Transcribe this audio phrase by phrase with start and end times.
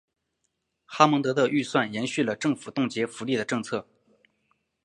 [0.87, 3.85] 哈蒙德的预算延续了政府冻结福利的政策。